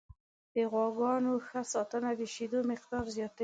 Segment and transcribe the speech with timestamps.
[0.53, 3.39] د غواګانو ښه ساتنه د شیدو مقدار زیاتوي.